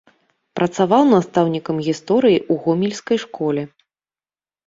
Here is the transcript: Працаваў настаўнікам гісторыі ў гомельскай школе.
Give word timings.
Працаваў 0.59 1.03
настаўнікам 1.09 1.77
гісторыі 1.89 2.39
ў 2.39 2.53
гомельскай 2.63 3.17
школе. 3.27 3.61